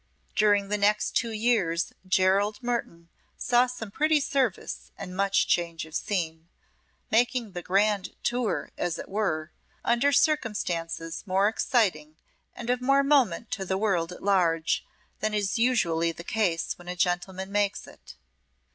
During 0.35 0.69
the 0.69 0.79
next 0.79 1.11
two 1.15 1.29
years 1.29 1.93
Gerald 2.07 2.59
Mertoun 2.63 3.09
saw 3.37 3.67
some 3.67 3.91
pretty 3.91 4.19
service 4.19 4.89
and 4.97 5.15
much 5.15 5.45
change 5.47 5.85
of 5.85 5.93
scene, 5.93 6.49
making 7.11 7.51
the 7.51 7.61
"grand 7.61 8.15
tour," 8.23 8.71
as 8.79 8.97
it 8.97 9.07
were, 9.07 9.51
under 9.85 10.11
circumstances 10.11 11.21
more 11.27 11.47
exciting 11.47 12.15
and 12.55 12.71
of 12.71 12.81
more 12.81 13.03
moment 13.03 13.51
to 13.51 13.63
the 13.63 13.77
world 13.77 14.11
at 14.11 14.23
large 14.23 14.83
than 15.19 15.35
is 15.35 15.59
usually 15.59 16.11
the 16.11 16.23
case 16.23 16.79
when 16.79 16.87
a 16.87 16.95
gentleman 16.95 17.51
makes 17.51 17.85
it. 17.85 18.15